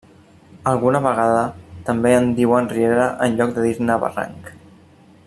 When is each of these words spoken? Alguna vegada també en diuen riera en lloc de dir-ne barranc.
Alguna 0.69 1.01
vegada 1.07 1.43
també 1.91 2.15
en 2.21 2.33
diuen 2.41 2.71
riera 2.73 3.07
en 3.27 3.39
lloc 3.43 3.55
de 3.59 3.67
dir-ne 3.67 4.03
barranc. 4.07 4.53